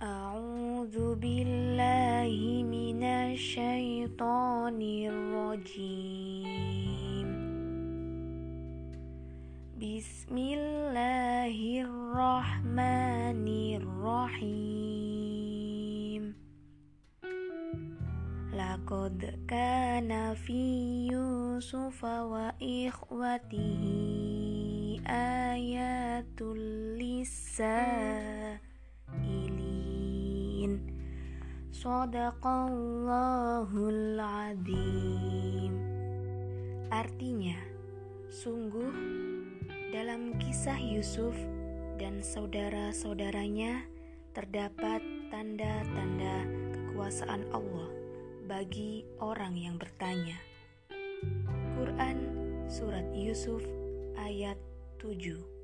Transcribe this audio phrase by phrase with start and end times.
[0.00, 4.80] أعوذ بالله من الشيطان
[5.12, 6.40] الرجيم.
[9.76, 14.72] بسم الله الرحمن الرحيم.
[18.56, 20.62] لقد كان في
[21.12, 23.82] يوسف وإخوته
[25.52, 26.40] آيات
[26.96, 28.19] للسائل
[31.80, 35.72] Sodaqallahul Azim
[36.92, 37.56] Artinya,
[38.28, 38.92] sungguh
[39.88, 41.32] dalam kisah Yusuf
[41.96, 43.88] dan saudara-saudaranya
[44.36, 45.00] terdapat
[45.32, 46.44] tanda-tanda
[46.76, 47.88] kekuasaan Allah
[48.44, 50.36] bagi orang yang bertanya.
[51.80, 52.28] Quran
[52.68, 53.64] Surat Yusuf
[54.20, 54.60] ayat
[55.00, 55.59] 7